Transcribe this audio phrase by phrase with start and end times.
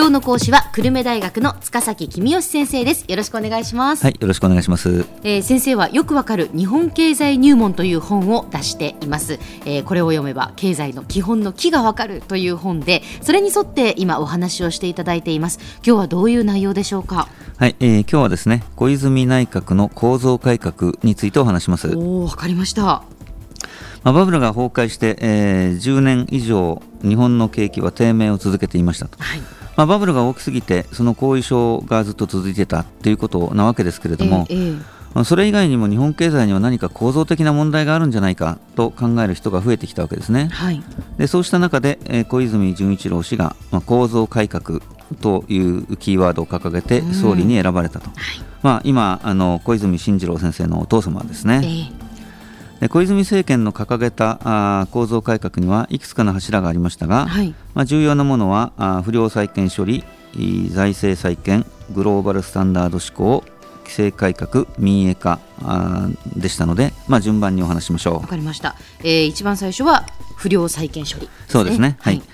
[0.00, 3.04] 今日の講師は久留米大学の塚崎君吉先生です。
[3.06, 4.02] よろしくお願いします。
[4.02, 9.34] はいよろしくお願いします、えー、先生はよくわかる日本経済入門という本を出しています、
[9.66, 15.58] えー、これを読めば経済の基本の木がわかるという本でそれに沿って今お話をしていただいています。
[15.86, 17.28] 今日はどういう内容でしょうか？
[17.58, 21.94] はい、えー、今日はですね小泉内閣の構造改革についてお話します。
[21.94, 23.02] おおわかりました。
[24.02, 29.42] まあ、バブルが崩壊して、えー、10年以上日本の景気は低迷を続けていましたと、はい、
[29.76, 34.78] まあ、バブルが大きすぎてその後遺症がずっと続いてたということなわけですけれども、えー
[35.14, 40.82] えー、それ以外にも日本経済には何か構造的な問題があるんじゃないかと考える人が増えてきたわけですね、はい、
[41.18, 44.80] でそうした中で、えー、小泉純一郎氏が、まあ、構造改革
[45.20, 48.16] というキーワードを掲げて総理に選ばれたと、はい、
[48.62, 51.99] まあ、今あの小泉進次郎先生のお父様ですね、えー
[52.88, 60.02] 小泉政権の掲げたあ構造改革にはいくつかの柱がありましたが、はい、まあ、重要なものはあ不良債権処理
[60.70, 63.44] 財政再建グローバルスタンダード施行
[63.82, 68.14] 規制改革民営化あでしたので、まあ、順番にお話しましょう。
[68.20, 70.06] わかりました、えー、一番最初は
[70.36, 71.96] 不良債権処理、ね、そうですね。
[72.00, 72.24] はい、はい。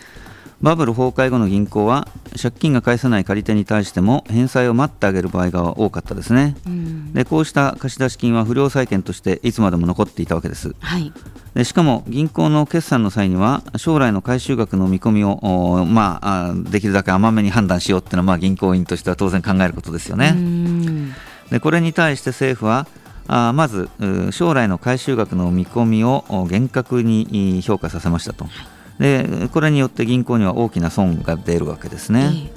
[0.60, 2.08] バブル崩壊後の銀行は
[2.40, 11.12] 借金が返せない借り手に対しても返済を待ってあげる場合が多かったですね、うん、でこうした貸出金は不良債権としていつまでも残っていたわけです、はい、
[11.54, 20.34] でしかも銀行の決算の際には将来の回収額の見込みを、まあ、できるだけ甘めに判断しようっていうのは、まあ、銀行員としては当然考えることですよね、
[21.50, 22.86] でこれに対して政府は
[23.28, 23.88] あまず
[24.30, 28.44] 将来の回収額の見込みを厳格に評価させましたと。
[28.44, 32.50] はいでこれによって銀行には大きな損が出るわけですね、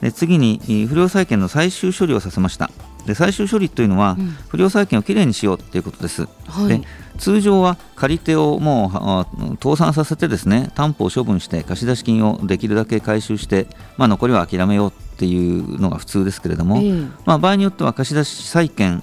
[0.00, 2.70] で次に不良債権の最終処理をさせました。
[3.06, 6.82] で最終処理というのは、うん、不良債権をきれいにしようということです、はい、で
[7.18, 13.66] 通常は借り手をもう倒産させてですね担保を処分して貸出金をできるだけ回収して、
[13.96, 19.02] まあ、残りは諦めようっていうのが普通ですけれども、えー、まあ、場合によっては貸出債権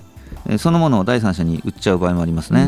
[0.59, 2.67] そのものを第三者に売っちゃう場合もありますね、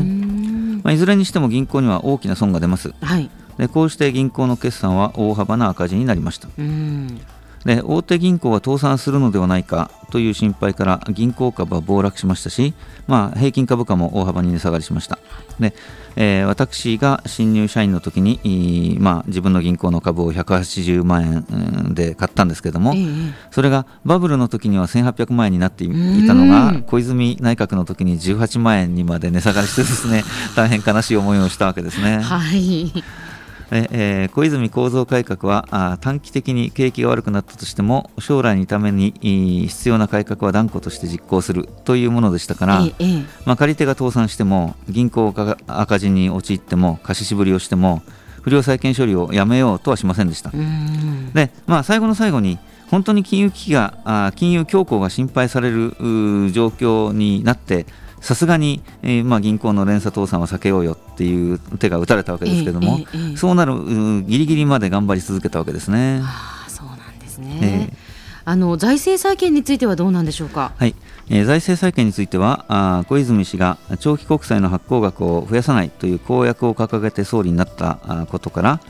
[0.82, 6.48] まあ、いずれにしても銀行には大きな損が出ます、はいでこうして銀行の決算は大幅な赤字になりました。
[7.66, 12.72] で大手銀行が倒産するのではないかという心配から銀行株は暴落しましたし、
[13.06, 15.18] まあ、平均株価も大幅に値下がりしました。
[15.60, 15.74] で、
[16.16, 25.88] えー、私が新入社員の時に、まあ、自分の銀行の株を180万円で買ったんですけども、えー、それがバブルの時には1800万円になってい
[26.26, 30.24] たのが小泉内閣の時に18万円にまで値下がりしてですね
[30.56, 32.20] 大変悲しい思いをしたわけですね。
[32.22, 33.04] はい
[33.72, 39.12] えー、小泉構造改革はあ短期的に景気が悪くなったとしても将来のために
[39.68, 48.02] 必要な改革は断固として実行するというものでしたから、ええ、まあ、借り手が倒産しても銀行が赤字に陥っても貸し渋りをしても
[48.42, 50.50] 不良債権処理をやめようとはしませんでした。
[50.50, 52.58] で、まあ、最後の最後に
[52.90, 55.90] 本当に金融危機があ金融恐慌が心配される
[56.50, 57.86] 状況になって
[58.20, 63.74] さすがに、えーまあ、銀行の連鎖倒産は避けようよっていう手が打たれたわけですけども、えーえー、そうなる
[64.24, 66.20] ぎりぎりまで頑張り続けたわけですね。
[66.22, 67.96] あそうなんですね、えー、
[68.44, 70.72] あの財政再建についてはどうなんでしょうか？
[70.76, 70.94] はい
[71.28, 78.80] えー、財政再建についてはあ小泉氏が長期国債の発行額を増やさないという公約を掲げて総理になったことから、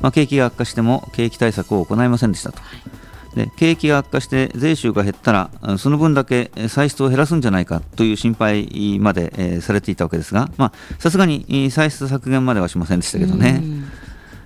[0.00, 2.60] まあ、景気が悪化しても景気対策を行いませんでしたと。
[2.60, 3.05] はい
[3.36, 10.50] で景気が悪化して税収が減ったらその分だけ歳出を減らすんじゃないかという心配まで、えー、されていたわけですが
[10.98, 13.62] さすがに歳出削減まではしませんでしたけどね。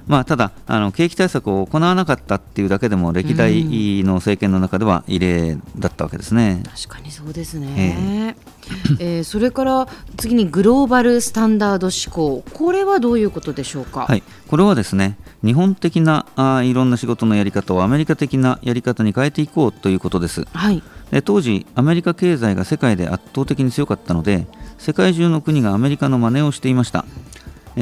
[0.07, 3.63] まあ、ただあの、景気対策を行わなかったっていうだけでも、歴代
[4.03, 6.65] の政権の中では異例だったわけですね。
[6.65, 8.50] 確かにそうですね、えー、
[8.99, 14.07] えー、それから次にグローバルスタンダード志向、これはどういうことでしょうか？
[14.07, 20.45] はい、これはですね、日本的なあいろんな仕事のやり方をアメリカ的なやり方に変えていこうということです。
[20.53, 24.47] はいで当時、アメリカ経済が世界で圧倒的に強かったので
[24.79, 27.05] 世界中の国がアメリカの真似をしていました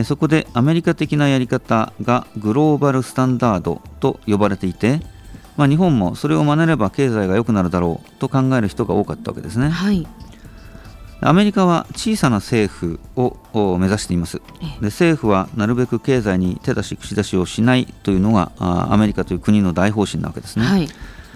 [0.05, 5.02] そこでアメリカ的なやり方がグローバルスタンダードと呼ばれていて、
[5.58, 9.69] まあ、日本もそれを真似れば経済が良くなるだろうと考える人が多かったわけですね。
[9.69, 10.06] はい
[11.20, 14.41] アメリカは小さな政府を目指しています。
[14.81, 20.88] で政府はなるべく経済に手出し口出しをしないというのがアメリカという国の大方針なわけですね、はい、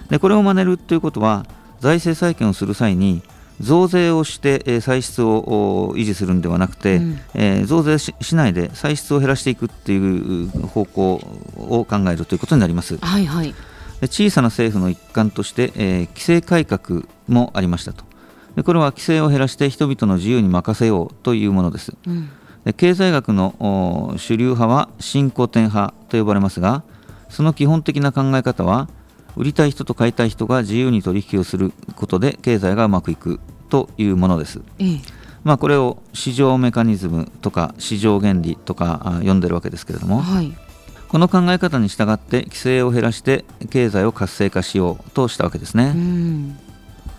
[0.09, 1.45] でこれを真似るということは
[1.81, 3.21] 財政再建をする際に
[3.59, 11.13] 増税をして、えー、歳出を維持するんではなくて、うん、えー、増税しないで歳出を減らしていくっていう方向
[11.57, 12.97] を考えるということになります。
[12.97, 13.53] はいはい、
[14.03, 18.05] 小さな政府の一環として、えー、規制改革もありましたと
[18.55, 21.95] でこれは規制を減らして人々の自由に任せようというものです。
[22.05, 22.29] うん、
[22.65, 26.83] で経済学の主流派は新古典派と呼ばれますが
[27.29, 28.89] その基本的な考え方は
[29.35, 33.39] 売りたい人と買いたい人が自由に取引をすることで経済がうまくいく
[33.69, 34.61] というものです。
[34.79, 40.53] ええまあ、これを市場メカニズムとか市場原理とか呼んでるわけですけれども、はい、
[41.09, 45.93] この考え方に従って規制を減らして経済を活性化しようとしたわけですね。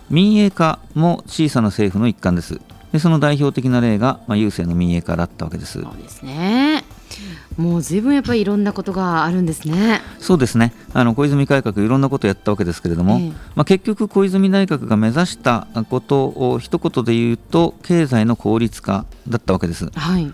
[0.09, 2.59] 民営化も小さな政府の一環です。
[2.91, 5.81] でその代表的な例が、まあ、郵政の民営化だったわけです。
[5.81, 6.85] そうですね
[7.57, 10.01] もうずいぶんやっぱりいろんなことがあるんですね。
[10.19, 10.73] そうですね。
[10.93, 19.89] あの小泉改革いろんなことをやったわけですけれども、えー、まあ結局小泉内閣が目指したことを一言で言うと経済の効率化だったわけです。
[19.93, 20.33] はい。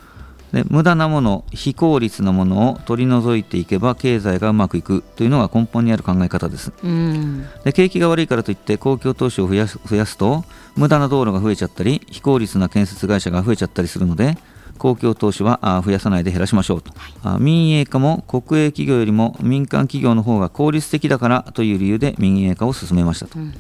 [0.54, 6.74] で無駄なもの、非効率なものを取り除いていけば経済がうまくいくというのが根本にある考え方です。
[6.84, 7.46] うん。
[7.64, 10.44] で景気が悪いからといって公共投資を増やす増やすと
[10.76, 14.38] 無駄な道路が増えちゃったり非効率な建設会社が増えちゃったりするので
[14.78, 23.58] 公共投資は増やさないで減らしましょうと、はい、民営化も国営企業よりも民間企業の方が効率的だからという理由で民営化を進めましたと、うん、で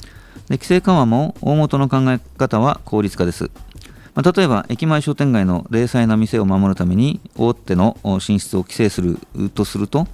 [0.49, 3.51] 規制緩和も大元の考え方は効率化です
[4.13, 9.19] まあ、例えば駅前商店街の零細な店を守るために大手の進出を規制する
[9.53, 10.07] とすると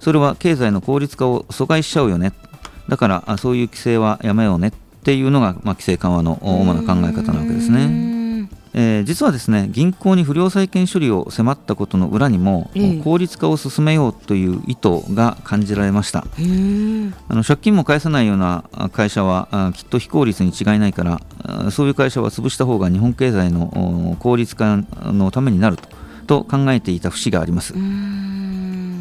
[0.00, 2.32] それは経済の効率化を阻害しちゃうよね
[2.88, 4.72] だからそういう規制はやめようねっ
[5.04, 8.17] ていうのが、まあ、規制緩和の主な考え方なわけですね。
[8.80, 16.20] えー、実はですね銀行に不良債権処理を迫ったことの裏にも、えー、効率化を進めようという意図が感じられました。
[17.28, 25.88] あの借金も返さないような会社はきっと非効率に違いないからそういう会社は潰した方が日本経済の効率化のためになると
[26.28, 27.74] と考えていた節があります。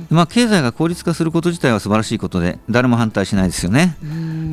[0.10, 3.98] まあ、経済が効率化すること自体は素晴らしいことで誰も反対しないですよね、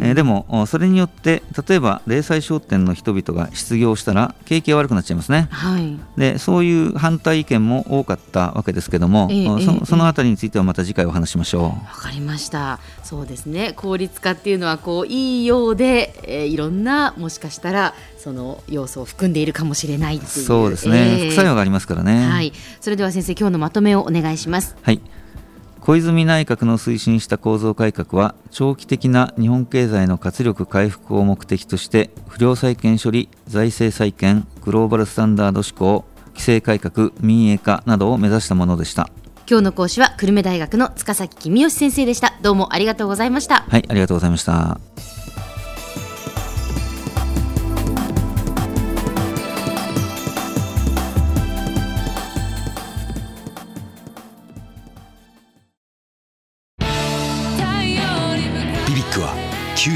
[0.00, 11.62] えー、でもそれによって例えば零細商店の人々が失業したら景気が悪くなっちゃいますね、はい、でそういう反対意見も多かったわけですけども、えー、そそのあたりについてはまた次回お話しましょう。
[11.62, 12.78] わかりました。
[13.02, 13.72] そうですね。
[13.74, 22.26] 効率化っていうのはこういいようで、えー、いろんなもしかしたらその要素を含んでいるかもしれないそうですね、えー、副作用がありますからね。
[22.26, 22.52] はい。
[22.80, 24.76] それでは先生今日のまとめをお願いします。
[24.82, 25.00] はい
[25.84, 39.10] 小泉内閣の推進した構造改革は長期的な日本経済の活力回復を目的として不良債権処理財政再建グローバルスタンダード施行規制改革民営化などを目指したものでした。
[39.46, 42.34] 今日の講師は久留米大学の塚崎公義先生でした。
[42.40, 43.66] どうもありがとうございました。
[43.68, 44.80] はいありがとうございました